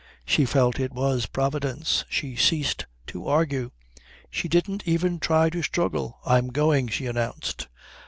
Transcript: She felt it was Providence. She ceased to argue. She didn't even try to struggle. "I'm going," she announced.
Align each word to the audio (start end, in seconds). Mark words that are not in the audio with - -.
She 0.25 0.45
felt 0.45 0.79
it 0.79 0.93
was 0.93 1.27
Providence. 1.27 2.05
She 2.09 2.35
ceased 2.35 2.87
to 3.05 3.27
argue. 3.27 3.69
She 4.31 4.47
didn't 4.47 4.81
even 4.87 5.19
try 5.19 5.51
to 5.51 5.61
struggle. 5.61 6.17
"I'm 6.25 6.47
going," 6.47 6.87
she 6.87 7.05
announced. 7.05 7.67